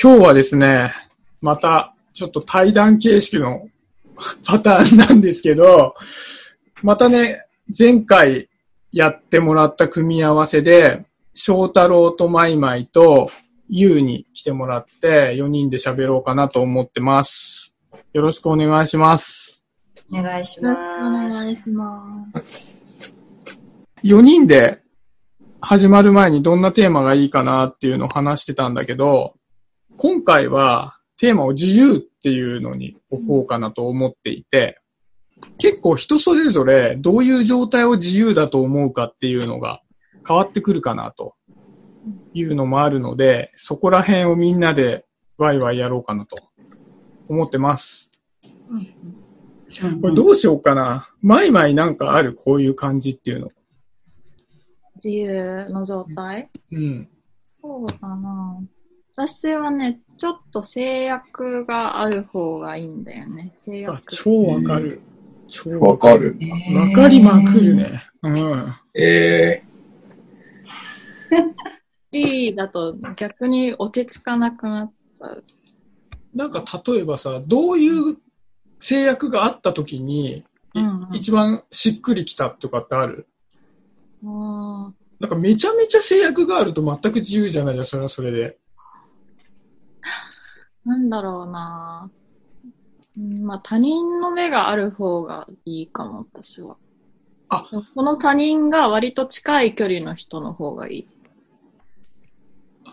[0.00, 0.94] 今日はですね、
[1.40, 3.68] またちょっと対談形式の
[4.46, 5.94] パターンなんですけど、
[6.82, 8.48] またね、前回
[8.90, 13.30] やってもらった組み合わせで、翔太郎とマイマイと
[13.68, 17.74] ユウに来てもらって4人で喋ろうかなと思ってます。
[18.12, 19.64] よろしくお願いします。
[20.12, 21.40] お願いしよろしくおます。
[21.40, 22.88] 願いします。
[24.04, 24.82] 4人で
[25.60, 29.34] 始まる前にどんなテーマがいいかなっていうのを話してたんだけど、
[30.02, 34.80] 今回はテーマを自由っていうのに置こうかなと思っていて、
[35.58, 39.80] 結構人それぞれどういう状態を自由だと思うかっていうのが
[40.26, 41.36] 変わってくるかなと
[42.34, 45.06] いうのもあるので、そこら辺をみんなで
[45.38, 46.36] ワイワイやろうかなと
[47.28, 48.10] 思ってます。
[50.00, 51.08] これどうしようかな。
[51.20, 53.50] マイマイなんかあるこういう感じっていうの。
[54.96, 56.50] 自由の状態？
[56.72, 57.08] うん。
[57.44, 58.60] そうだな
[59.14, 63.54] 私はね、ちょっと制約がある方がいいんだよね。
[63.60, 64.16] 制あ約。
[64.16, 65.02] 超わかる。
[65.48, 66.38] 超わかる。
[66.74, 67.76] わかりまくる。
[67.76, 68.02] ね。
[68.22, 68.74] うん。
[68.94, 69.62] え
[72.10, 75.44] いいだと逆に落ち着かなくなっちゃう。
[76.34, 78.16] なんか例えばさ、どういう
[78.78, 80.44] 制約があった時に、い
[80.74, 83.26] うんうん一番しっくりきたとかってある？
[84.24, 88.58] あーなんかめちゃめちゃ制約があると全く自由じゃないじゃん、それはそれで。
[90.84, 92.10] なんだろうな
[93.16, 96.76] うんまあ他人の目がある方がいいかも、私は。
[97.48, 101.08] あこの他人が割と近い距離の人の方がいい。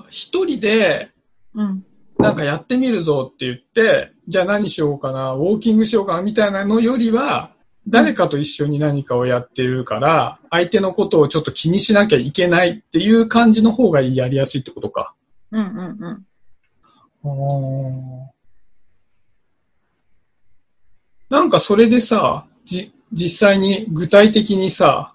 [0.09, 1.11] 一人で、
[1.53, 1.85] うん。
[2.17, 7.53] なんかやってみるぞって言って、じゃあ何しようかな、ウォーキングしようかなみたいなのよりは、
[7.87, 15.15] 誰かと一緒に何かをやってるから、相手のことをちょっと気にしなきゃいけないっていう感じの方がやりやすいってことか。
[15.51, 16.25] うんうんうん。
[21.29, 25.13] なんかそれでさ、じ、実際に具体的にさ、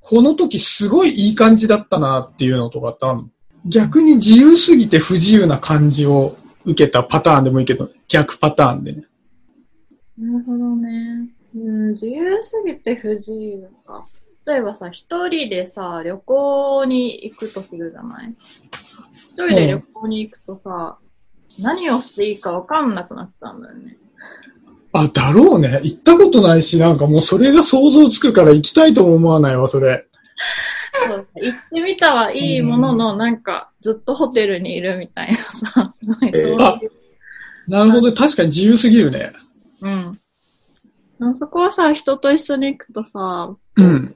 [0.00, 3.28] この時すごいいい感じだったなっていうのとかってあるの？
[3.66, 9.04] 逆に自由すぎて不自由な感じを受けたパターンでもいいけど、逆パターンでね。
[10.18, 11.28] なるほどね。
[11.54, 14.04] うん、自由すぎて不自由か。
[14.44, 18.34] 例えばさ、一人でさ、旅行に行くとするじゃない？
[19.14, 20.98] 一人で旅行に行くとさ、
[21.60, 23.96] 何をしていいかわかんなくなっちゃうんだよね。
[24.92, 25.80] あ、だろうね。
[25.82, 30.06] 行ったことないし、なんかもうそれが想像つくから行きたいとも思わないわ、それ。
[31.06, 35.38] そう行ってみたはいいものの、なんか、ずっとホテルにいるみたいな
[35.72, 36.62] さ、すごい、そういう。
[36.62, 36.80] あ
[37.68, 38.12] なるほど。
[38.12, 39.32] 確かに自由すぎるね。
[39.82, 40.18] うん。
[41.18, 44.14] でもそこはさ、人と一緒に行くとさ、うん。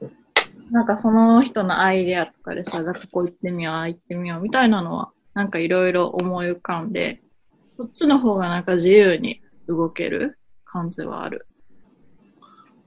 [0.69, 7.21] なんかその人のアイデアとかでさ、じゃあここ行ってみよう、行ってみようみたいなのは、なんかいろいろ思い浮かんで、
[7.77, 10.37] そっちの方がなんか自由に動ける？
[10.65, 11.47] 感じはある。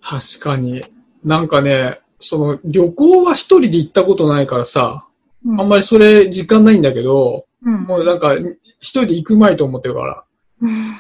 [0.03, 0.83] 確かに。
[1.25, 5.06] なんかね、その旅行は一人で行ったことないからさ、
[5.45, 7.83] うんあんまりそれ時間ないんだけど、うん。
[7.84, 10.25] もうなんか一人で行くまいと思ってるから。
[10.61, 10.97] うん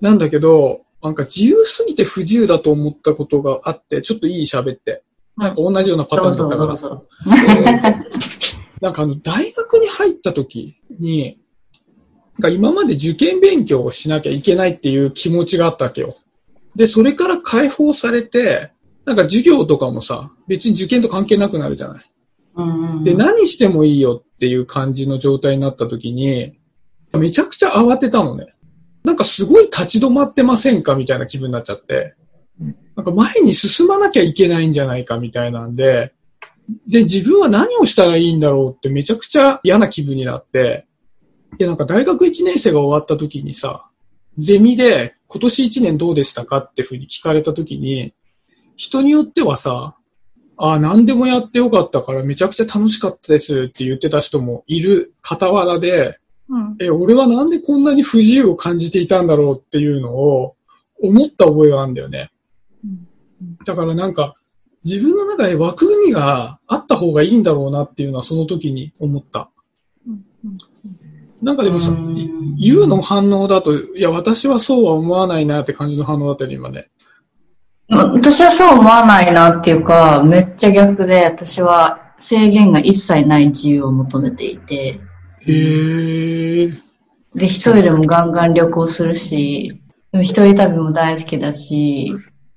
[0.00, 5.02] なんだけど、なんか自由すぎて不自由だと思ったことがあって、ちょっといい喋って。
[5.36, 7.02] なんか同じようなパターンだったからさ。
[8.80, 11.38] なんかあの、大学に入った時に、
[12.42, 16.16] か今まで受験勉強をしなきゃいけないっていう気持ちがあったわけよ。
[16.74, 18.72] で、それから解放されて、
[19.04, 22.04] なんか授業とかもさ、別に受験と関係なくなるじゃない。
[22.56, 22.64] う
[23.00, 26.58] んで、何してもいいよっていう感じの状態になった時に、
[27.12, 28.54] めちゃくちゃ慌てたのね。
[29.04, 32.14] なんかすごい立ち止まってませんかみたいな気分になっちゃって。
[32.96, 36.14] なんか前に進まなきゃいけないんじゃないかみたいなんで、
[36.88, 40.85] で、自分は何をしたらいいんだろうってめちゃくちゃ嫌な気分になって、
[41.58, 43.88] で、なんか大学1年生が終わった時にさ、
[44.38, 48.12] ゼミで今年1年どうでしたかってふうに聞かれた時に、
[48.76, 49.96] 人によってはさ、
[50.58, 56.18] ああ、何でもやってよかったからめちゃくちゃ楽しかったですって言ってた人もいる傍らで、
[56.48, 56.76] うん。
[56.80, 60.56] え、俺はなんでこんなに不自由を感じていたんだろうっていうのを
[61.02, 62.30] 思った覚えがあるんだよね。
[62.84, 63.06] うん
[63.66, 64.34] だからなんか、
[64.82, 69.50] 自分の中で枠組みがあった方がいいんだろうなっていうのはその時に思った。
[70.06, 70.58] うんうん
[71.42, 71.94] なんかでもさ、
[72.58, 76.88] 言うの反応だと、いや、私はそうは思わないなって感じの反応だったよね、今ね。
[77.88, 85.00] 私はそう思わないなっていうか、めっちゃ逆で、私は制限が一切ない自由を求めていて、
[85.46, 86.66] へえ。
[87.34, 89.80] で、一人でもガンガン旅行するし、
[90.12, 92.12] でも一人旅も大好きだし、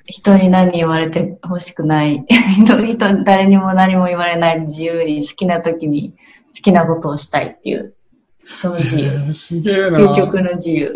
[0.05, 2.25] 人に何言われて欲しくない、
[2.57, 6.15] 人人誰にも何も言われない自由に好きな時に
[6.55, 7.93] 好きなことをしたいっていう
[8.49, 9.05] その自由。
[9.05, 9.99] えーすげえな。
[9.99, 10.93] 究極の自由。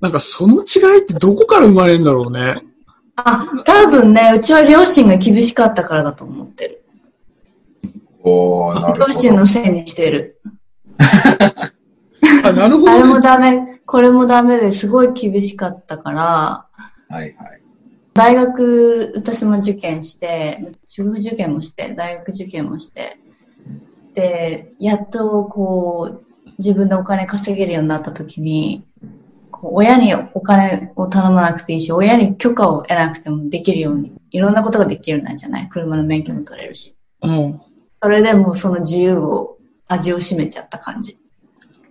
[0.00, 2.62] なんかその違いってどこから生まれるんだろうね。
[3.16, 6.84] あ、多分ね、うちは両親が厳しかったからだと思ってる。
[8.22, 10.40] おー、なる両ほ親のせいにしてる。
[10.98, 13.20] あ、なるほあれもどね。
[13.22, 16.66] ダメ、これもダメですごい厳しかったから、
[17.10, 17.14] ど。
[17.16, 17.60] はいはい。
[18.14, 23.18] 大学、私も受験して、中学受験もして、大学受験もして、
[24.14, 26.27] で、やっとこう、
[26.58, 28.84] 自分でお金稼げるようになった時に、
[29.50, 35.68] こう親にお金を頼まなくていいし、親に許可を得なくてもできるように、いろんなことができるようになるじゃない？
[35.68, 36.96] 車の免許も取れるし。
[37.22, 37.60] うん。
[38.02, 39.58] それでもうその自由を、
[39.88, 41.18] 味を占めちゃった感じ。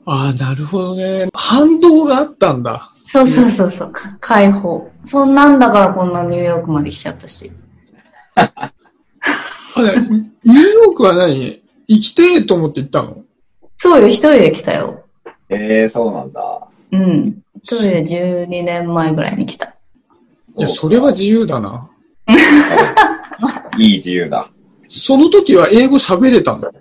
[0.06, 1.28] ああ、なるほどね。
[1.34, 2.92] 反動があったんだ。
[3.08, 4.92] そうそうそうそう、か解放。
[5.04, 7.52] そんなんだからこんなニューヨークまで来ちゃったし。
[8.36, 8.72] あ
[9.78, 11.64] れ、ニューヨークは何？
[11.90, 13.24] 生きてえと思って行ったの？
[13.78, 15.06] そうよ、一人で来たよ。
[15.50, 16.68] えー、そうなんだ。
[16.92, 17.42] うん。
[17.64, 19.76] 一人で12年前ぐらいに来た。
[20.58, 21.90] いや、それは自由だな。
[23.78, 24.50] いい自由だ。
[24.90, 26.72] その時は英語喋れたんだ。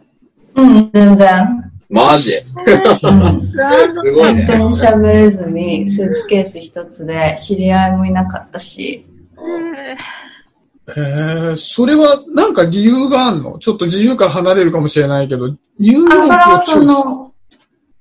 [0.54, 1.70] うん、全然。
[1.88, 2.32] マジ？
[2.56, 3.42] うん。
[3.92, 4.44] すごいね。
[4.44, 9.06] 全然喋れずに、スーツケース一つで知り合いもいなかったし。
[10.88, 13.58] へえ、それはなんか理由があんの？
[13.58, 16.94] ちょっと自由から離れるかもしれないけど、ニューヨークあ、それはをチョイス？
[16.94, 17.34] その、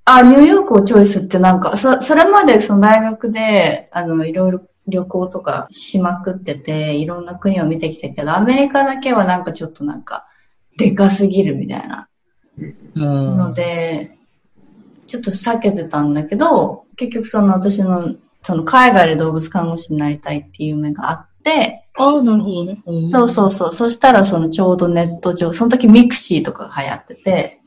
[0.05, 10.27] あ、ニューヨークをチョイスってなんか、そそれまでその大学で、あの、いろいろ旅行とかしまくってて、いろんな国を見てきたけど、アメリカだけはなんかちょっとなんか、
[10.77, 12.07] でかすぎるみたいな。
[12.59, 12.63] う
[13.01, 13.37] ん。
[13.37, 14.11] ので、
[15.07, 22.73] ちょっと避けてたんだけど、結局その私の、その海外で動物看護師になりたいっていう夢があって、ああ、なるほどね。
[22.73, 23.73] んそうそうそう。
[23.73, 27.61] そしたらそのちょうどネット上、その時ミクシーとかが流行ってて、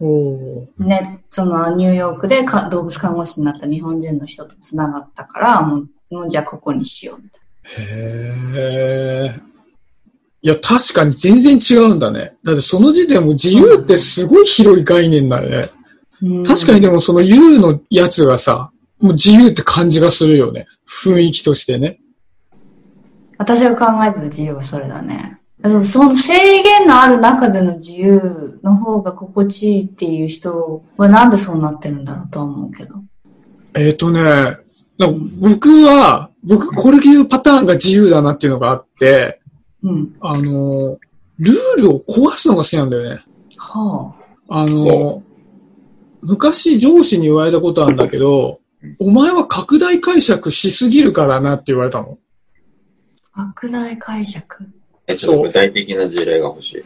[0.00, 7.40] おーね、そのニューヨークでか動物看護師になった日本人の人と繋がったから、もう、もうじゃあここにしようみたい
[7.78, 9.40] へえ。
[10.42, 12.36] いや、確かに全然違うんだね。
[12.42, 15.68] だってその時点も自由ってすごい広い概念だよね。
[16.22, 16.42] な。
[16.44, 18.70] 確かにでもその U のやつがさ、
[19.00, 20.66] もう自由って感じがするよね。
[20.88, 22.00] 雰囲気としてね。
[23.40, 25.40] 私が考えてた自由はそれだね。
[25.82, 32.96] その制限のある中での自由の方が心地いいっていう人はなんでそうなってるんだろうとは思うけど。
[33.74, 34.58] えっ、とね、
[35.38, 39.40] 僕は、僕これいうパターンが自由だなっていうのがあって、
[39.82, 40.14] うん。
[40.20, 40.98] あの、
[41.38, 43.22] ルールを壊すのが好きなんだよね。
[43.56, 44.14] は
[44.50, 45.22] あの、
[46.20, 48.60] 昔上司に言われたことあるんだけど、
[48.98, 52.18] お前は拡大解釈しすぎるからなって言われたの。
[53.32, 53.52] あ。
[53.54, 54.64] 拡大解釈。
[55.06, 56.84] え、ちょっと具体的な事例が欲しい。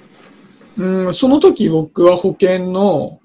[0.76, 3.20] うん、その時僕は保険の、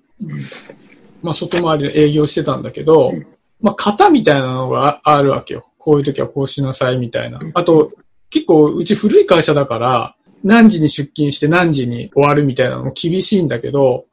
[1.21, 3.27] まあ外回りで営業してたんだけど、うん
[3.62, 5.69] まあ型みたいなのがあるわけよ。
[5.77, 7.39] こういう時はこうしなさいみたいな。
[7.54, 7.92] あと、
[8.30, 14.06] 結構うち古い会社だから、何時に出勤して何時に終わるみたいなのも厳しいんだけど、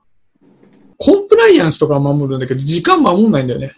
[0.99, 3.73] コンプライアンスとかは守るんだけど、時間守んないんだよね。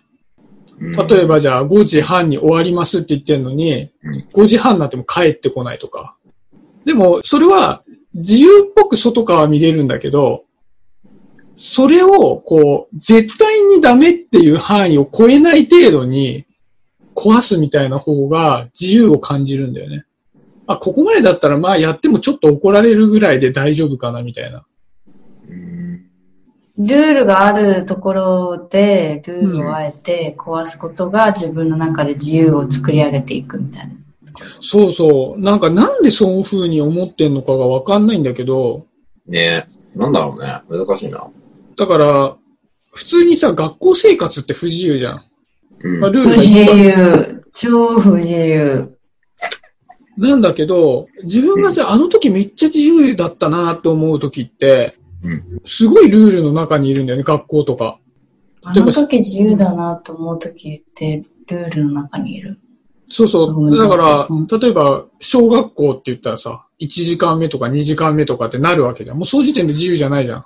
[0.80, 6.16] 例えばじゃあ5時半に終わりますって言ってんのにうん、5時半になっても帰ってこないとか。
[6.84, 7.82] でも、それは
[8.14, 10.44] 自由っぽく外から見れるんだけど、
[11.56, 16.47] それを、こう、絶対にダメっていう範囲を超えない程度に
[17.16, 20.04] 壊すみたいな方が自由を感じるんだよね。
[20.68, 24.66] あ、ここまでだったらまあやってもちょっと怒られるぐらいで大丈夫かなみたいな。
[26.78, 33.94] うんルールがあるところで、ルールをあえて壊すことが自分の中で自由を作り上げていくみたいな。
[34.61, 35.40] そうそう。
[35.40, 38.87] なんかなんでそういう風に思ってんのかがわかんないんだけど、
[39.26, 39.99] ねえ。
[39.99, 40.62] なんだろうね。
[40.68, 41.28] 難しいな。
[41.76, 42.37] だから、
[42.92, 45.25] 普通にさ、学校生活って不自由じゃん。
[45.82, 46.00] うん。
[46.00, 47.44] まあ、ルール不自由。
[47.54, 48.97] 超不自由。
[50.16, 57.98] なんだけど、自分がじゃあ、あの時めっちゃ自由だったなと思う時って、うんすごいルールの中にいるんだよね、学校とか。
[58.62, 62.58] あの時自由だなと思う時って、ルールの中にいる。
[63.08, 63.76] そうそう。
[63.76, 69.16] だから、例えば、小学校って言ったらさ、1時間目とか2時間目とかってなるわけじゃん。
[69.16, 70.44] もうその時点で自由じゃないじゃん。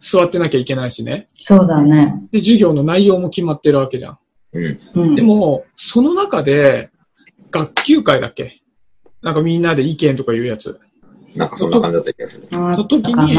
[0.00, 1.26] 座ってなきゃいけないしね。
[1.38, 2.26] そうだね。
[2.32, 4.18] で、授業の内容も決まってるわけじゃん。
[4.52, 4.80] うん。
[4.94, 5.14] うん。
[5.14, 6.90] でも、その中で、
[7.50, 8.60] 学級会だっけ？
[9.22, 10.80] なんかみんなで意見とか言うやつ。
[11.34, 12.48] なんかそんな感じだった気がする。
[12.52, 13.38] あの時に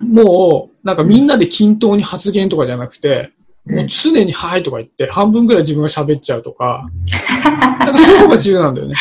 [0.00, 3.32] もう、なんかみんなで均等に発言とかじゃなくて、
[3.66, 3.76] うん。
[3.76, 6.90] もう常にはいとか言って、半分ぐらい自分が喋っちゃうとか、
[7.80, 8.94] なんかそういうのが自由なんだよね。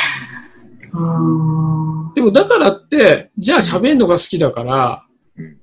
[0.96, 5.06] あでもだからって、じゃあ喋るのが好きだから
[5.38, 5.58] うん、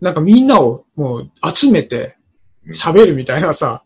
[0.00, 2.16] なんかみんなをもう集めて、
[2.68, 3.82] 喋るみたいなさ、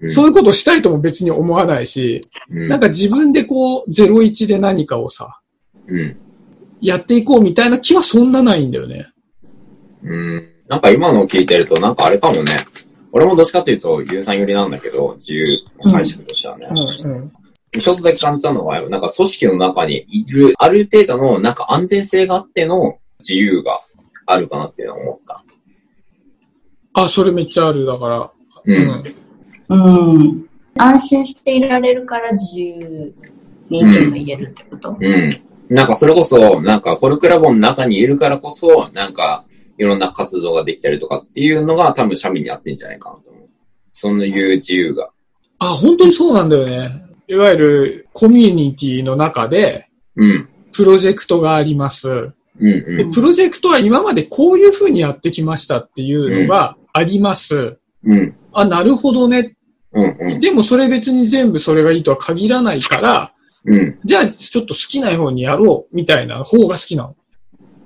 [0.00, 0.10] うん。
[0.10, 2.20] そういうことしたいとも別に思わないし、
[2.50, 2.68] うん。
[2.68, 5.40] なんか自分でこう、01で何かをさ、
[5.88, 6.16] うん。
[6.82, 9.06] やっていこうみたいな気はそんなないんだよね。
[10.02, 10.48] うん。
[10.68, 12.66] なんか今のを聞いてると、なんかあれかもね。
[13.12, 15.44] 俺もどっちかというと、ユウさん寄りなんだけど、自由
[15.84, 16.66] の解釈としてはね。
[16.70, 17.32] うんうん。
[17.74, 23.80] 一つだけ感じたのは、なんか組織の中にいる、ある程度のなんか安全性があっての自由が
[24.26, 25.42] あるかなっていうのを思った。
[26.94, 27.86] あ、それめっちゃある。
[27.86, 28.18] だから。
[28.18, 28.32] う。
[28.66, 29.04] うんん。
[29.68, 30.48] うん。
[30.78, 33.14] 安心していられるから自由
[33.68, 35.42] に意見が言えるってこと、うん。
[35.72, 39.44] なんかそれこそ、なんかコルクラボの中にいるからこそ、なんか
[39.78, 43.48] いろんな活動ができたりとかっていうのが多分社民にあってんじゃないかなと思う。
[43.92, 45.10] そういう自由が。
[45.58, 47.02] あ、本当にそうなんだよね。
[47.26, 50.48] いわゆるコミュニティの中で、うん。
[50.72, 52.08] プロジェクトがあります。
[52.10, 52.96] うんうん。
[52.96, 57.78] でプロジェクトは今までこういう風にやってきましたっていうのがあります。
[58.04, 58.34] うん。
[58.52, 59.56] あ、なるほどね。
[59.92, 60.40] うんうん。
[60.40, 63.32] でもそれ別に全部それがいいとは限らないから、
[63.64, 63.98] うん。
[64.04, 67.16] じゃあちょっと好きな方にやろうみたいな方が好きなの。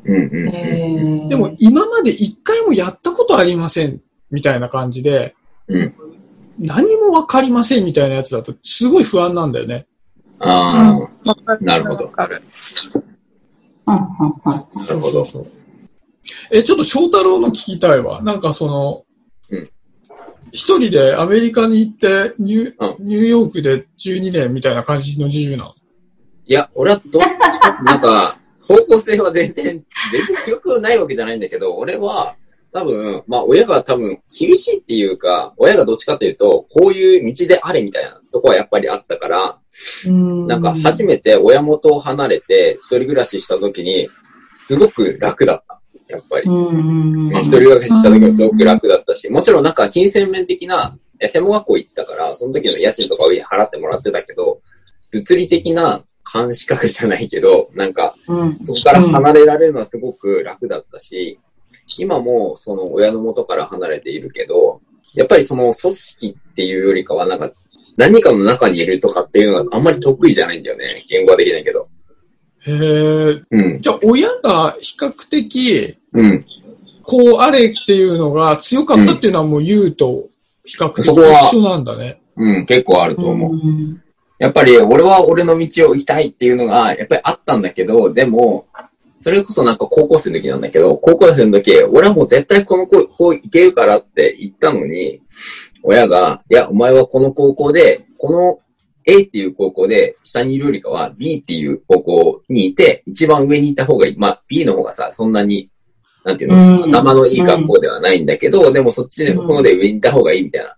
[0.05, 0.49] うんうん。
[0.49, 5.35] へーでも、今まで一回もやったことありませんみたいな感じで、
[5.69, 5.95] うん。
[6.59, 9.87] 何もわかりませんみたいなやつだとすごい不安なんだよね。
[10.39, 11.65] あわかる。
[11.65, 12.41] なるほどわかる。
[13.87, 14.05] うんうんうん
[14.45, 15.27] あ、なるほど。
[15.27, 15.47] そう
[16.51, 18.23] え、ちょっと翔太郎の聞きたいわ。
[18.23, 19.06] なんかその、うん
[20.57, 25.75] 一人でアメリカに行ってニュ,、うニューヨークで12年みたいな感じの自由なの？
[26.47, 27.29] いや、俺はどっち
[27.61, 29.85] か、なんか、 方向性は全然、全
[30.45, 32.35] 然違くないわけじゃないんだけど、俺は、
[32.73, 39.59] 多分、まあ親が多分厳しいっていうか、親がどっちかというと、こういう道であれみたいなとこはやっぱりあったから、
[40.07, 44.09] うんなんか初めて親元を離れて一人暮らしした時に、
[44.59, 45.76] すごく楽だった。
[46.09, 46.47] やっぱり。
[46.47, 54.61] 一人暮らしした時もすごく楽だったし、もちろんなんか金銭面的な、え専門学校行ってたから、その時の家賃とかを払ってもらってたけど、
[55.11, 61.39] 物理的な監視覚じゃないけど、なんか、うんそこから離れられるのはすごく楽だったし、
[61.99, 64.81] 今もその親の元から離れているけど、
[65.15, 67.51] やっぱりその組織っていうよりかはなんか、
[67.97, 71.05] 何かの中にいるとかっていうのがあんまり得意じゃないんだよね。
[71.09, 71.89] 言語はできないけど。
[72.67, 73.43] へえ。
[73.51, 73.81] うん。
[73.81, 76.45] じゃあ親が比較的、うん。
[77.05, 80.27] こうあれっていうのが強かったっていうのはもう言うと
[80.65, 82.21] 比較的そこは一緒なんだね。
[82.37, 82.67] うん。
[82.67, 83.53] 結構あると思う。
[83.53, 84.03] うん
[84.39, 88.67] やっぱり俺は俺の道を行きたいっていうのがやっぱりあったんだけど、でも、
[89.23, 95.23] それこそなんか高校生の時なんだけど、高校生の時、俺はもう絶対この子、こう行けるからって言ったのに、
[95.83, 98.59] 親が、いや、お前はこの高校で、この
[99.07, 104.17] A っていう高校で下にいるよりかは B っていう高校にいて、一番上にいた方がいい。
[104.17, 105.71] まあ B の方がさ、そんなに、
[106.25, 106.91] なんていうの、うん。
[106.91, 110.77] 頭のいい学校ではないんだけど、でもそっちので上にいた方がいいみたいな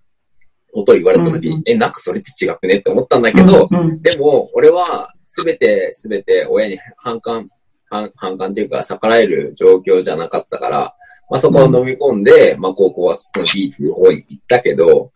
[0.73, 1.63] ことを言われた時、うん。
[1.65, 4.03] え、なんかそれって違くねって思ったんだけど、うん。
[4.03, 7.49] でも、俺は、すべて、すべて親に反感、
[7.91, 10.95] 反反感っていうか逆らえる状況じゃなかったから、
[11.31, 15.13] まあそこを飲み込んで、まあ高校はその B っていう方に行ったけど、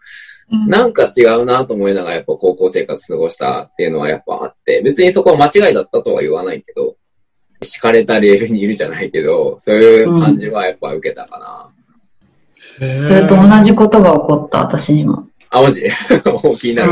[0.68, 6.96] なんか違うなと思いながらやっぱ高校生活過ごしたっていうのはやっぱあって、別にそこは間違いだったとは言わないけど、
[7.62, 11.68] 敷かれたレールにいるじゃないけど、そういう感じはやっぱ受けたかな。
[12.86, 15.28] へえそれと同じことが起こった、私にも。
[15.50, 15.84] あ、マジ？
[16.24, 16.90] 大きいなる。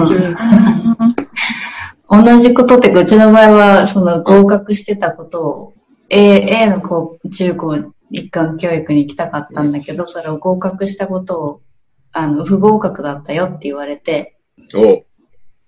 [2.09, 5.73] 同じことってか、うちの場合は、その合格してたことを、
[6.09, 7.76] A, A の高中高
[8.11, 11.61] 一貫教育に行きたかったんだけど、それを合格したことを、
[12.12, 14.37] あの、不合格だったよって言われて、
[14.75, 15.05] おう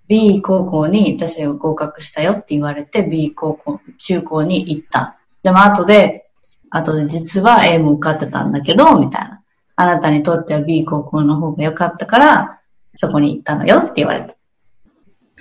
[0.07, 5.17] B 高校に私が合格したよって言われて、B 高校、中高に行った。
[5.41, 6.27] でも後で、
[6.69, 9.41] 後で実は A も受かってたんだけど、みたいな。
[9.75, 12.59] あなたにとっては B 高校の方が良かったから、
[12.93, 14.35] そこに行ったのよって言われた。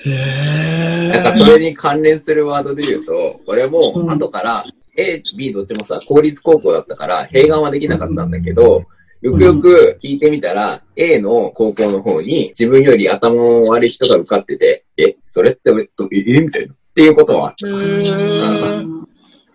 [0.08, 4.64] へなんかそれに関連するワードで言うと、これもうん後から
[4.96, 8.84] A、B どっちもさ、公立高校だったから、併願はできなかったんだけど、
[9.22, 15.74] よくよく聞いてみたら、A の高校の方に自分より頭の悪い人が受かってて、え、それって、え、
[16.10, 16.74] えみたいな。
[16.74, 17.54] っていうことは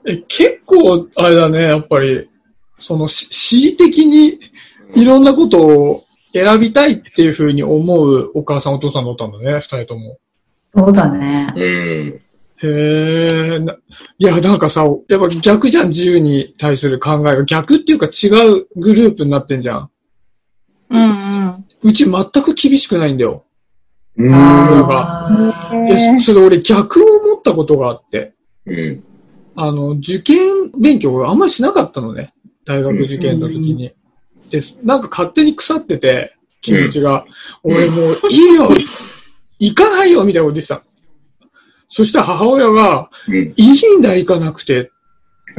[0.08, 2.30] え、結構、あれだね、やっぱり、
[2.80, 4.40] その、し恣意的に
[4.96, 10.18] いろんなことを選びたいっていうふうに思うお母さんお父さんだったんだね、二人とも。
[10.74, 11.54] そうだね。
[11.56, 12.22] うん。
[12.64, 13.60] へえ。
[13.60, 13.74] な
[14.18, 17.46] いや、なんかさ、やっぱ逆じゃん、自由に対する考えが。
[17.46, 19.90] 逆っていうか違うグループになってんじゃん。
[20.90, 21.04] うんう
[21.50, 21.66] ん。
[21.84, 23.46] うち全く厳しくないんだよ。
[24.18, 24.34] うん。
[24.34, 28.34] あーで、それ俺逆を思ったことがあって。
[28.66, 29.04] うん。
[29.56, 32.34] あの、受験勉強をあんまりしなかったのね。
[32.66, 33.94] 大学受験の時に。
[34.50, 37.26] で、なんか勝手に腐ってて、気持ちが。
[37.64, 38.70] 俺もう、いいよ
[39.60, 40.84] 行かないよみたいなこと言ってた。
[41.88, 43.36] そしたら母親が、うん。
[43.36, 44.92] いいんだ、行かなくて。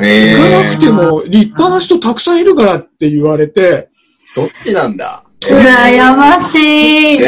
[0.00, 3.90] え行かなくー、ても立派な人たくさんいるからって言われて、
[4.34, 5.24] そっちなんだ。
[5.40, 7.18] 羨ましい。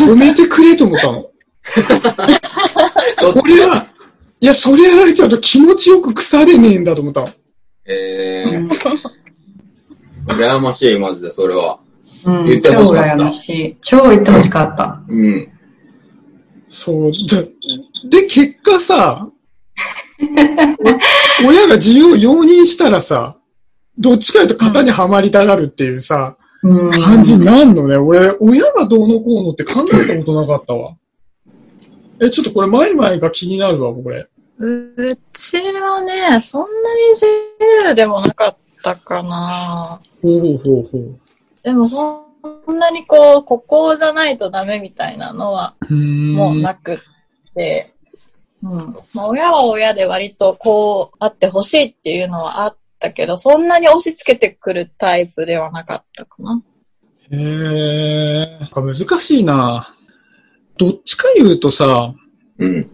[0.00, 1.28] 止めてくれと思ったの。
[3.42, 3.86] 俺は、
[4.40, 7.26] いや、それやられちゃうと気持ちよく腐れねえんだと思ったの。
[7.84, 8.68] えー、
[10.26, 11.78] 羨ましい、マジで、それは。
[12.24, 13.76] うん言ってほしかった超羨ましい。
[13.80, 15.02] 超言ってほしかった。
[15.08, 15.51] うん。
[16.72, 17.12] そう。
[17.28, 19.28] で、で結果さ、
[21.44, 23.36] お親が自由を容認したらさ、
[23.98, 27.96] どっちかというと型にはまりたがるっていうさ、うん感じになんのね。
[27.96, 30.96] 俺、親がどうのこうのって考えたことなかったわ。
[32.20, 34.28] え、ちょっとこれ、マイマイが気になるわ、これ。
[34.58, 37.26] うちはね、そんなに自
[37.88, 40.00] 由でもなかったかな。
[40.22, 41.18] ほうほうほうほう。
[41.64, 42.21] でもそ
[42.72, 46.98] んなにこう、ここじゃないとダメみたいなのはもうなくっ
[47.54, 47.94] て、
[48.62, 48.70] うん。
[49.14, 56.62] まあ、親は親で割とこうあってほしいっていうのはあったけど、そんなに押し付けてくるタイプではなかったかな。
[57.30, 58.58] へえ。
[58.60, 59.94] なんか難しいな。
[60.78, 62.14] どっちか言うとさ、
[62.58, 62.90] うん。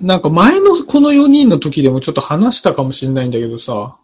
[0.00, 3.96] なんか前のこの4人の時でもちょっと話したかもしれないんだけどさ、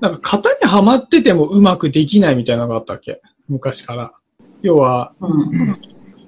[0.00, 3.20] なんか型にはまっててもうまくできないみたいなのがあったっけ？
[3.48, 4.12] 昔から。
[4.62, 5.74] 要は、うん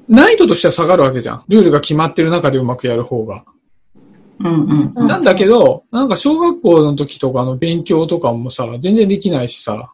[0.08, 1.44] 難易度としては下がるわけじゃん。
[1.48, 3.44] ルールが決まってる中でうまくやる方が。
[4.38, 9.92] うんうんなんだけど、なんか小学校の時とかの勉強とかもさ、全然できないしさ、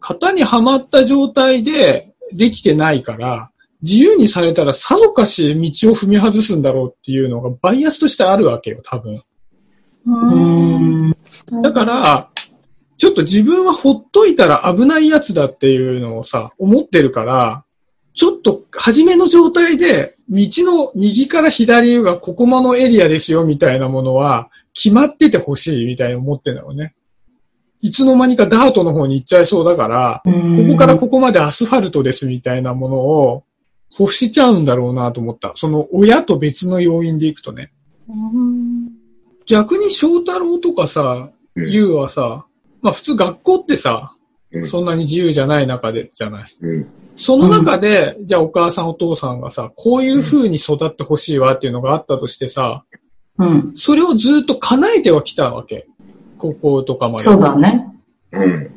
[0.00, 3.50] 型にはまった状態でできてないから、
[3.82, 9.22] 自由にされたらさぞかし道を踏み外すんだろうっていうのがバイアスとしてあるわけよ、多分。
[10.04, 11.10] うん。
[11.10, 11.62] うん。
[11.62, 12.30] だから、
[12.98, 17.64] ちょっと自分はほっといたら危ないやつだっていうのをさ、思ってるから、
[18.14, 26.94] ちょっと初めの状態で、道の右から左がここまのエリアですよみたいなものは決まっててほしいみたいに思ってんだよね。
[27.82, 33.44] いつの間にかダートの方に行っちゃいそうだから、こここからここまでアスファルトですみたいなものを
[33.98, 35.52] 欲しちゃうんだろうなと思った。
[35.54, 37.72] その親と別の要因でいくとね。
[38.08, 38.88] うん
[39.46, 42.46] 逆に翔太郎とかさ、うん優はさ、
[42.82, 44.12] まあ普通学校ってさ、
[44.52, 46.56] うんそんなに自由じゃない中でじゃない。
[46.60, 46.86] うん。
[47.16, 52.84] その中で、じゃあお母さんお父さんがさ、こういう風に育ってほしいわっていうのがあったとしてさ、
[53.38, 53.72] うん。
[53.74, 55.86] それをずっと叶えてはきたわけ。
[56.38, 57.24] 高校とかまで。
[57.24, 57.86] そうだね。
[58.32, 58.70] うん。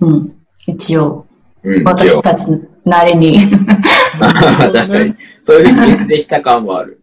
[0.00, 0.34] うん。
[0.66, 1.26] 一応、
[1.62, 1.84] うん。
[1.84, 2.46] 私たち
[2.84, 3.38] なりに。
[4.18, 5.14] 確かに。
[5.44, 7.00] そういうふうに見せてきた感もある。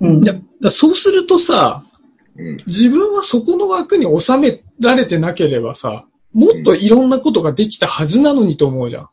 [0.00, 0.34] うんだ
[0.70, 1.84] そうするとさ、
[2.36, 2.56] うん。
[2.66, 9.08] 自分はそこの枠に収められてなければさ、もっといろんなことができたはずなのにと思うじゃん。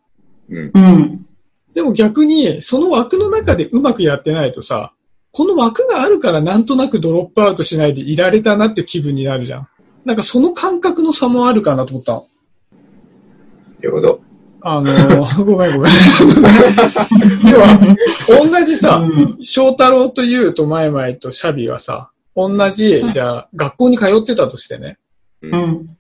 [0.49, 0.71] うん。
[0.73, 1.25] うん。
[1.73, 4.93] でも逆に、その枠の中でうまくやってないとさ、
[5.32, 9.67] この枠があるからなんとなくドロップアウトしないでいられたなって気分になるじゃん。
[10.06, 12.19] なんかその感覚の差もあるかなと思ったの。
[12.19, 14.21] ってこと。
[14.62, 15.93] あのー ごめんごめん。
[17.51, 17.97] 要は、
[18.49, 24.97] 同じさ、うん翔太郎と優とマイマイとシャビがさ、同じ、じゃあ、学校に通ってたとしてね。
[25.51, 25.58] う。
[25.58, 25.97] うんん。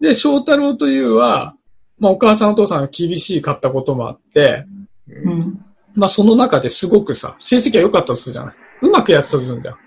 [0.00, 1.54] で、翔太郎と優は、
[1.98, 4.66] まあお母さんお父さんが厳しかったこともあって、
[5.08, 5.30] う。
[5.30, 5.64] ん。
[5.94, 8.54] まあその中ですごくさ、成績が良かったとするじゃない。
[8.82, 9.78] うまくやってたとするんだよ。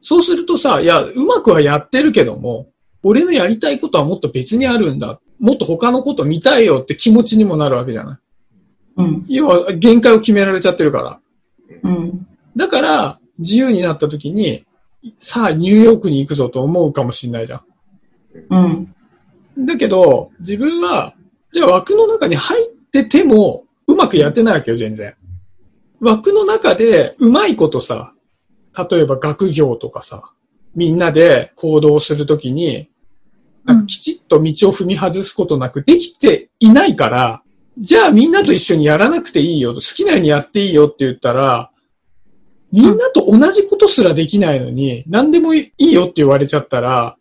[0.00, 2.68] そうするとさ、いや、うまくはやってるけども、
[3.02, 5.20] 俺のやりたいことはもっと別にあるんだ。
[5.38, 8.18] もっと他のこと見たいよって気持ちにもなるわけじゃない。
[8.96, 9.24] うん。
[9.28, 11.20] 要は限界を決められちゃってるから。
[11.82, 12.26] うん。
[12.56, 14.64] だから、自由になった時に、
[15.18, 17.62] さあニューヨークに行くぞと思うかもしれないじゃ
[18.50, 18.88] うん。
[19.60, 19.66] ん。
[19.66, 21.14] だけど、自分は、
[21.52, 25.14] じゃあ枠の中に入ってても、うまくやってないわけよ、全然。
[26.00, 28.12] 枠の中で、うまいことさ、
[28.90, 30.30] 例えば学業とかさ、
[30.74, 32.90] みんなで行動するときに、
[33.64, 37.42] なんかきちっと道を踏み外すことなくできていないから、
[37.78, 41.70] じゃあみんなと一緒にやらなくていいよと、好きなようにやっていいよって言ったら、
[42.72, 47.16] みんなと同じことすらできないのに、何でもいいよって言われちゃったら、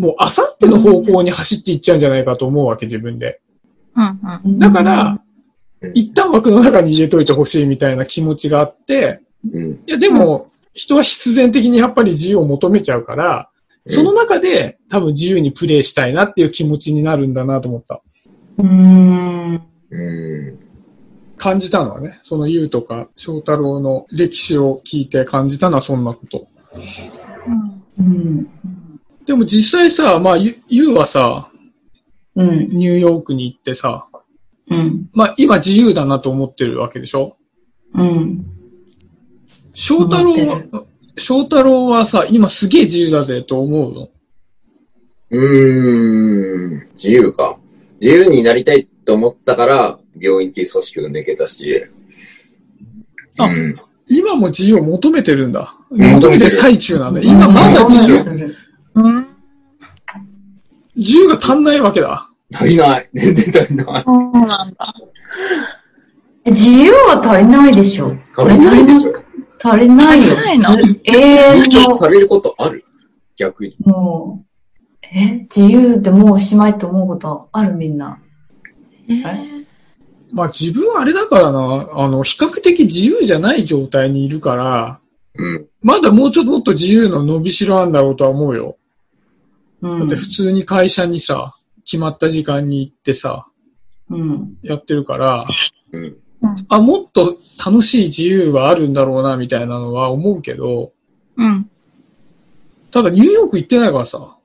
[0.00, 3.40] もうあさっての方向に走っていっちゃうんじゃないかと思うわけ、自分で。
[3.94, 5.20] うんうんだから、うん
[5.94, 9.82] 一旦枠の中に入れといてほしいみたいな気持ちがあって、うん。
[9.86, 13.48] いやでも、人は必然的にやっぱり自由を求めちゃうから、
[13.86, 18.02] その中で多分自由にプレイしたいなっていう気持ちになるんだなと思った。
[18.58, 19.62] うん。
[19.90, 20.58] うん。
[21.38, 26.46] 感じたのはね、その優とか翔太郎の歴史を聞いて感じたのはそんなこと。
[27.98, 28.50] うん。
[29.26, 31.50] でも実際さ、まあ、ゆ優はさ、
[32.36, 32.68] うん。
[32.70, 34.06] ニューヨークに行ってさ、
[34.68, 35.10] うん。
[35.12, 37.36] まあ今自由だなと思ってるわけでしょ？
[37.94, 38.46] うん。
[39.72, 40.36] 翔太郎
[41.16, 44.08] 翔太郎はさ、今すげえ自由だぜと思うの？
[45.30, 47.58] うーん、自由か。
[48.00, 51.84] 自由になりたいと思ったから、病院っていう組織を抜けたし。
[53.38, 53.74] あうん、
[54.08, 55.74] 今も自由を求めてるんだ。
[55.90, 57.20] 求めてる最中なんだ。
[57.20, 58.54] 今まだ自由、由。
[58.94, 59.26] うん。
[60.96, 62.28] 自由が足んないわけだ。
[62.52, 63.08] 足りない。
[63.14, 64.02] 全然足りない。
[64.04, 64.94] そうなんだ。
[66.46, 68.16] 自由は足りないでしょ。
[68.36, 69.22] 足りないでしょ。
[69.62, 70.34] 足りないよ。
[70.34, 70.82] 足りないの？
[70.82, 72.84] ず永遠人の、されることある？
[73.36, 73.76] 逆に。
[73.84, 78.18] もう、え自由でもうおしまいと思うことあるみんな。
[79.08, 79.14] え？
[80.32, 85.00] まあ自分はあれだからな、あの、比較的自由じゃない状態にいるから、
[85.36, 85.66] うん。
[85.82, 88.76] まだもうちょっともっと自由の伸びしろあんだろうとは思うよ。
[89.82, 90.16] うんだって。
[90.16, 93.46] 普通に会社にさ、決まった時間に行ってさ、
[94.10, 94.56] うん。
[94.62, 95.46] やってるから、
[95.92, 96.16] うん。
[96.68, 100.92] あ、もっと楽しい自由はあるんだろうな、みたいなのは思うけど、
[101.36, 101.70] うん。
[102.90, 104.36] ただニューヨーク行ってないからさ、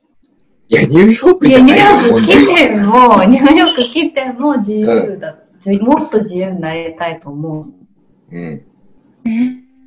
[0.68, 5.36] いや、ニューヨークいや、じゃニューないよヨーク来ても、ニューヨーク来ても自由だ。
[5.82, 7.68] もっと自由になりたいと思
[8.32, 8.36] う。
[8.36, 8.62] うん。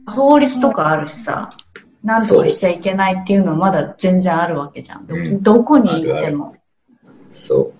[0.06, 1.56] 法律とかあるしさ、
[2.08, 5.06] なんとかしちゃいけないっていうのはまだ全然あるわけじゃん。
[5.06, 6.56] どうんどこに行っても。
[7.30, 7.70] そ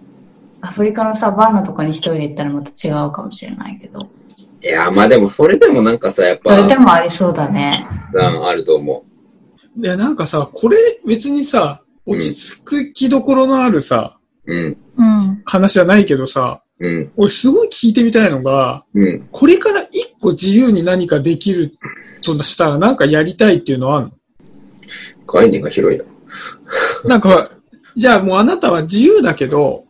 [0.60, 4.00] アフリカのサバンナとかに一人で行ったらまた違うかもしれないけど。
[4.00, 4.66] う。
[4.66, 7.86] いや、まあでもそれでもなんかさ、やっぱ、それでもありそうだね。
[8.12, 9.04] うん、あると思
[9.76, 14.54] いや、なんかさ、これ別にさ、落ち着く気どころのあるさ、う。
[14.54, 14.76] うん。
[14.96, 15.42] うん。
[15.46, 17.12] 話じゃないけどさ、うん。
[17.16, 19.28] 俺すごい聞いてみたいのが、うん。
[19.32, 21.78] これから一個自由に何かできる
[22.22, 24.12] としたらなんかやりたいっていうのはある
[25.28, 26.04] 概念が広いな。
[26.04, 26.10] の
[27.08, 27.50] なんか、
[27.96, 29.88] じゃあもうあなたは自由だけど、うん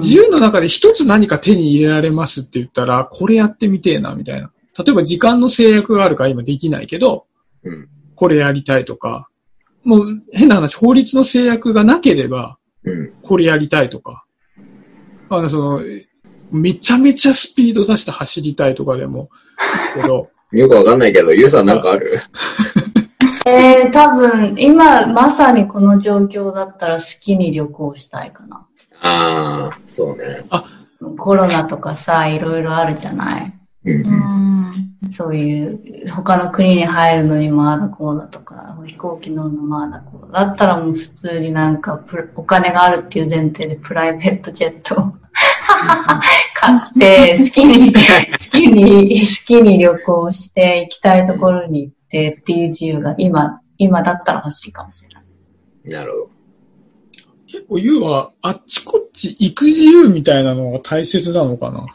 [0.00, 4.50] 自由の中で一つ何か手に入れられますって言ったら、これやってみてえな、みたいな。
[4.78, 7.24] 例えば時間の制約があるから今できないけど、
[7.64, 7.88] うん。
[8.14, 9.28] これやりたいとか、
[9.82, 13.12] もう変な話、法律の制約がなければ、うん。
[13.22, 14.26] これやりたいとか、
[15.30, 15.80] あの、その、
[16.50, 19.30] めちゃめちゃスピード出して走りたいとかでも、
[19.94, 22.18] けど、 よくわかんないけど、ゆうさんなんかある？
[23.54, 28.66] えー、多分、今まさにこの状況だったら好きに旅行したいかな。
[29.02, 30.44] ああ、そうね。
[31.18, 33.52] コロナとかさ、いろいろあるじゃない？
[33.84, 34.06] うん
[35.04, 35.08] う。
[35.08, 35.10] ん。
[35.10, 42.02] そういう、他の国に入るのにまだこうだとか、飛行機乗るのまだこうだったらもう普通になんか
[42.36, 45.12] お金があるっていう前提でプライベートジェットを
[46.54, 47.98] 買って、好きに、好
[48.50, 55.24] きに、好きに旅行して、行きたいところに行ってっていう自由が今、今だったら欲しいかもしれない。
[55.90, 56.30] なるほど。
[57.46, 61.86] 結構言うは、あっちこっち行く自由みたいなのが大切なのかな？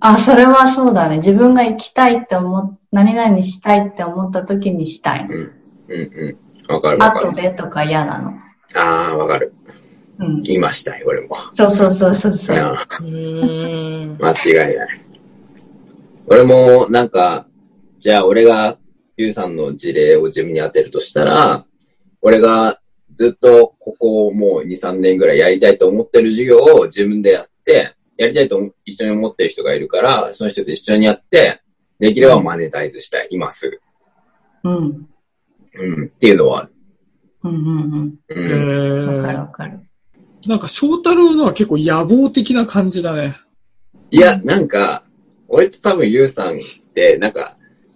[0.00, 1.16] あ、それはそうだね。
[1.16, 5.34] 自分が行きたいって思っ、何々したいって思った時にしたいの。
[5.36, 5.52] うん
[5.88, 6.38] う
[6.68, 6.72] ん。
[6.74, 7.34] わかるわか後る。
[7.36, 8.32] でとか嫌なの。
[8.76, 9.54] ああ、わかる。
[10.18, 10.42] うん。
[10.44, 11.36] 今したい、俺も。
[11.54, 12.56] そうそうそうそうそう。
[12.56, 15.00] なあへー間違いない。
[16.26, 17.46] 俺も、なんか、
[17.98, 18.78] じゃあ俺が、
[19.16, 21.64] ゆうさんの事例を自分に当てるとしたら、
[22.20, 22.80] 俺が
[23.14, 31.60] ずっとここをもう2、3年ぐらいやりたいと思ってる授業を自分でやって、やりたいと一緒に思ってる人がいるから、その人と一緒にやって、
[31.98, 33.80] できればマネタイズしたい、今すぐ。
[34.70, 35.08] うん。
[35.76, 36.72] うん、っていうのはある。
[37.44, 37.56] うんう
[38.04, 39.02] んへうん。
[39.08, 39.22] うん。
[39.22, 39.80] わかるーわかる。
[40.46, 43.34] なんか翔太郎のは結構野望的な感じだね。
[44.10, 45.04] いや、なんか、
[45.48, 46.58] 俺と多分ゆうさんっ
[46.94, 47.53] て、なんか、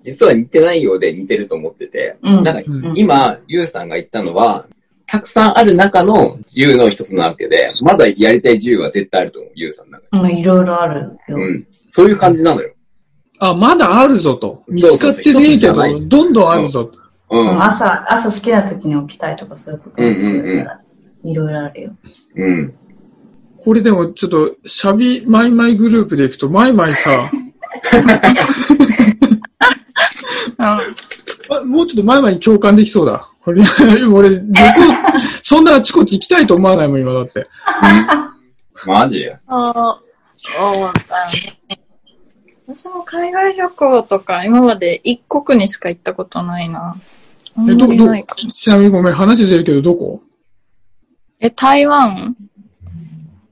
[0.09, 4.66] 実は似てないようで似てると思ってて、うんなんかうん今、ゆうさんが言ったのは、
[5.07, 10.33] たくさんある中の自由の一つなわけで、まだやりたい自由は絶対あると思う、ゆうさんの中に。
[10.33, 11.37] うん、いろいろあるよ。
[11.37, 11.66] うん。
[11.88, 12.73] そういう感じなのよ。
[13.38, 14.62] あ、まだあるぞと。
[14.68, 16.99] 見つかってねえけど、どんどんあるぞと。
[17.31, 17.62] うん。
[17.62, 21.97] 朝、朝好きな時に起きたいとかそういうこといろいろあるよ。
[22.37, 22.75] うん。
[23.59, 27.31] これでもちょっと、シャビマイマイグループでいくと、マイマイさ、
[30.57, 30.81] あ
[31.65, 33.29] もうちょっとマイマイに共感できそうだ。
[33.41, 33.63] これ、
[34.13, 37.47] 俺、旅行、そんなあちこち行きたいと思わないもん、今だって。
[38.87, 39.29] マジ？
[39.47, 39.99] あ
[40.37, 41.59] そうだよね。
[42.67, 46.95] 私も海外旅行とか今まで一国にしか行ったことないな。
[47.57, 48.53] あんまりないかも。
[48.53, 50.21] ちなみにごめん、話出るけど、どこ？
[51.41, 52.37] え、台湾？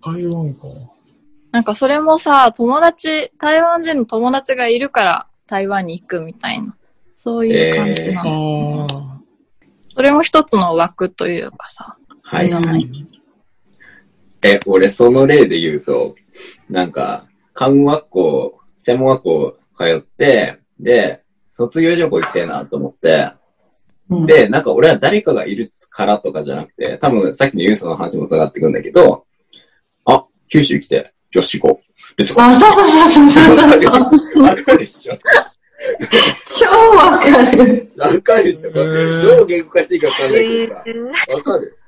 [0.05, 0.61] 台湾か。
[1.51, 6.76] なんかそれもさ、友達、台湾人の友達がいるから台湾に行くみたいな。
[7.17, 8.87] そういう感じなあの。
[8.93, 9.21] あ。
[9.89, 11.97] それも一つの枠というかさ。
[12.23, 12.55] はいじ。
[12.55, 12.89] ゃない。
[14.45, 16.15] え、俺その例で言うと、
[16.69, 23.33] なんか、看護学校、専門学校通って、で、卒業旅行行きたいなと思って、
[24.11, 29.25] うん、で、なんか俺は誰かがいるからとかじゃなくて、多分さっきのユースの話も繋がってくるんだけど、
[30.05, 32.23] あ、九州来て、よし行こう。
[32.23, 33.81] あ、そうそうそうそうそう
[34.35, 34.43] そう。
[34.43, 35.19] わかるでしょ
[36.59, 37.93] 超わかる。
[37.97, 38.83] わかるでしょど
[39.43, 41.35] う言語化していいかわかんないけどさ。
[41.35, 41.79] わかる？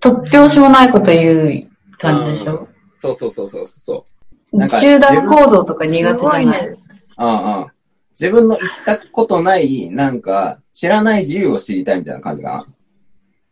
[0.00, 2.68] 突拍子もないこと言う感じでしょ？
[2.94, 4.06] そうそうそうそうそ
[4.52, 4.56] う。
[4.56, 6.42] なんか集団行動とか苦手じゃない？
[6.42, 6.46] い。
[6.46, 6.76] ね
[7.18, 7.66] うんうん。
[8.10, 12.64] 自分の行ったことない、なんか、知らない自由を知りたいみたいな感じかな。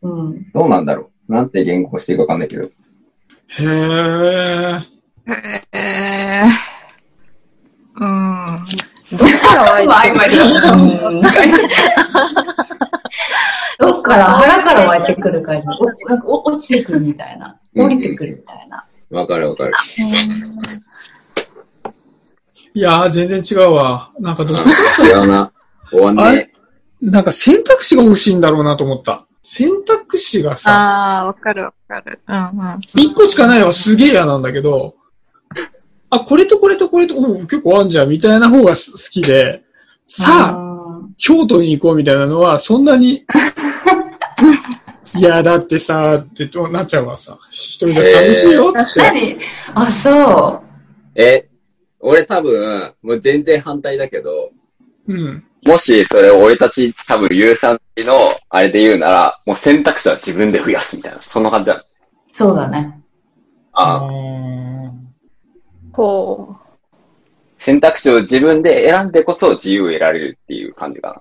[0.03, 0.51] うん。
[0.53, 1.33] どうなんだろう？
[1.33, 2.64] なんて言語化していいかわかんないけど。
[2.64, 2.70] へ
[3.64, 3.66] え。
[5.72, 6.46] へー
[8.01, 8.59] うん。
[9.11, 10.42] どっから湧いてくる
[11.07, 11.21] うん
[13.79, 15.66] どっから、腹から湧いてくる感じ。
[15.81, 17.59] おなんかお落ちてくるみたいな。
[17.75, 18.85] うん降りてくるみたいな。
[19.11, 19.73] わかるわかる。
[22.75, 24.11] いやー、全然違うわ。
[24.21, 24.71] なんかどっち、
[25.03, 25.53] 違うな。
[25.90, 26.51] 終わんねあれ？
[27.01, 29.27] なんか選択肢が欲しいんだろうなと思った。
[29.42, 32.21] 選択肢がさ、ああ、わかるわかる。
[32.27, 32.40] うんう
[32.77, 32.81] ん。
[32.81, 34.97] 一個しかないはすげえ嫌なんだけど、
[36.11, 39.62] あ、これとこれとこれと、お結構あんじゃんみたいな方がす好きで、
[40.07, 43.25] さあ、あ京都に行こうみたいなのは、そんなに、
[45.16, 49.01] いや、だってさ、ってなっちゃうわさ、一人じゃ寂しいよ、つって。
[49.01, 49.38] 何
[49.75, 50.62] あ、そ
[51.14, 51.49] え、
[52.01, 54.53] 俺多分、もう全然反対だけど、
[55.09, 55.44] うん。
[55.64, 61.21] もしそれを俺たち多分ユーさんのあれで言うなら、もう選択肢は自分で増やすみたいな。
[61.21, 61.75] そんな感じだ。
[61.77, 61.85] う。
[62.33, 63.01] そうだね。
[63.73, 66.57] ああーほ
[67.59, 71.21] 選択肢を自分で選んでこそ自由を得られるっていう感じか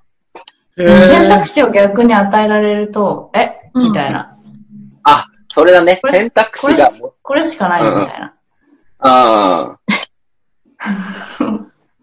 [0.78, 0.84] な。
[0.84, 3.72] へー選択肢を逆に与えられると、え？
[3.76, 4.38] みたいな。
[5.04, 6.08] あ、それだねこ。
[6.08, 8.36] れ選択これ肢が、これしかないみたいな。
[9.00, 9.80] あ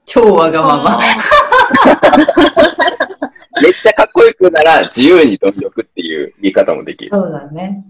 [0.04, 0.52] 超わう。
[0.52, 0.98] がまま。
[0.98, 0.98] あ、
[3.62, 7.10] めっちゃかっこよくなら自由に貪欲っていう言い方もできる。
[7.12, 7.84] そうだね。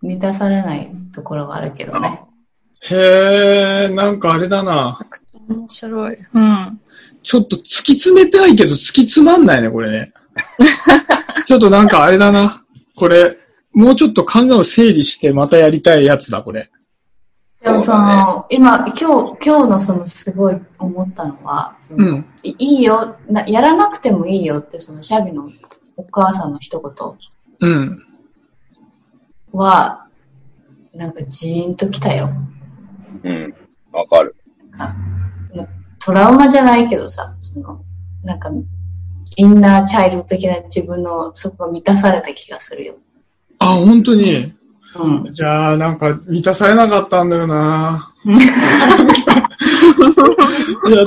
[0.00, 2.22] 満たされないところはあるけどね。
[2.90, 4.98] へえ、なんかあれだな。
[5.48, 6.18] 面白い。
[6.34, 6.80] うん。
[7.22, 10.12] ちょっと突き詰めたいけど突き詰まんないね、これね。
[11.46, 12.62] ちょっとなんかあれだな。
[12.96, 13.38] これ、
[13.72, 16.70] もうちょっと考えを整理してまたやりたいやつだ、これ。
[17.62, 18.98] でもその、今、今日、
[19.42, 22.26] 今日のそのすごい思ったのは、そのうん。
[22.42, 25.50] いいいよな、やらなくてもいいよって、そのシャビの
[25.96, 28.06] お母さんの一言うん。
[29.52, 30.04] は、
[30.92, 32.30] なんかジーンときたよ。
[33.22, 33.54] うん。
[33.92, 34.34] わかる。
[36.00, 37.82] トラウマじゃないけどさ、その、
[38.22, 38.50] なんか、
[39.36, 42.96] インナーチャイルド的な自分のそこが満たされた気がするよ。
[43.58, 44.52] あ、本当に？
[44.96, 45.32] うん。
[45.32, 48.12] じゃあ、なんか満たされなかったんだよな。
[48.26, 48.30] い
[50.90, 51.04] や、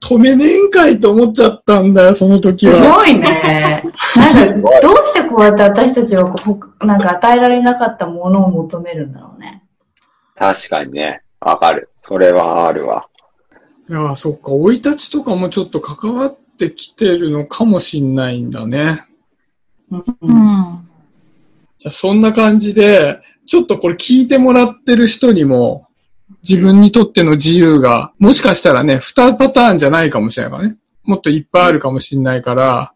[0.00, 2.98] 止めねえんかいと思っちゃったんだよ、その時すは。
[2.98, 3.82] ごいね。
[4.16, 9.64] なんか、どうしてこうやって私たちはこう、なんか与えられなかったものを求めるんだろうね。
[10.36, 11.22] 確かにね。
[11.40, 11.88] わかる。
[11.96, 13.08] それはあるわ。
[13.88, 19.04] いや、そっか、生い立ちとかもちょっと関わってきてるのかもしんないんだね。
[19.90, 20.88] うんうん。
[21.78, 25.88] じゃあそんな感じで、ちょっとこれ聞いてもらってる人にも、
[26.48, 30.76] 自分にとっての自由が、もしかしたらね、2パターンじゃないかもしれないからね。
[31.02, 32.92] もっといっぱいあるかもしれないから、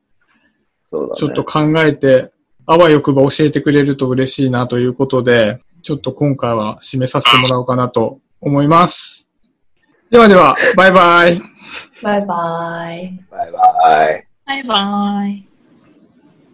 [0.83, 1.13] そうだね。
[1.17, 2.31] ちょっと考えて、
[2.67, 9.29] あわよくば教えてくれると嬉しいなということで、ちょっと今回は締めさせてもらおうかなと思います。
[10.11, 11.43] ではでは、バイバイ。
[12.03, 13.21] バイバイ。
[13.31, 14.27] バイバイ。
[14.47, 15.54] バイバイ。